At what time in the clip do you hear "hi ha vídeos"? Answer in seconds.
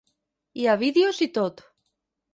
0.61-1.21